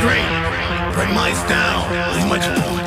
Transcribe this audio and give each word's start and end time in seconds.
great. 0.00 0.24
Bring 0.94 1.14
mice 1.14 1.42
down. 1.48 1.90
Leave 2.16 2.28
my 2.28 2.79